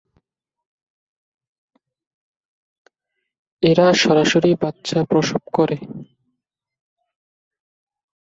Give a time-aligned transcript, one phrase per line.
[3.63, 5.77] এরা সরাসরি বাচ্চা প্রসব করে।